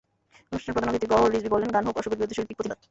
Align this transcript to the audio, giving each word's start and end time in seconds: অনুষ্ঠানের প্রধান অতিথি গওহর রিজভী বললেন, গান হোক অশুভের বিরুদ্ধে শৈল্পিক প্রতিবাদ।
অনুষ্ঠানের 0.49 0.75
প্রধান 0.75 0.91
অতিথি 0.91 1.07
গওহর 1.11 1.31
রিজভী 1.35 1.51
বললেন, 1.53 1.71
গান 1.75 1.83
হোক 1.87 1.95
অশুভের 1.99 2.17
বিরুদ্ধে 2.19 2.37
শৈল্পিক 2.37 2.57
প্রতিবাদ। 2.57 2.79